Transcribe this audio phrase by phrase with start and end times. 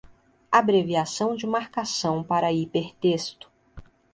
[0.51, 3.51] Abreviação de marcação para hipertexto